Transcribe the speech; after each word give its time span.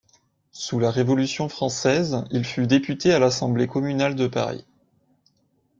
Sous 0.51 0.79
la 0.79 0.89
Révolution 0.89 1.47
française, 1.47 2.25
il 2.31 2.43
fut 2.43 2.65
député 2.65 3.13
à 3.13 3.19
l'Assemblée 3.19 3.67
communale 3.67 4.15
de 4.15 4.25
Paris. 4.25 4.65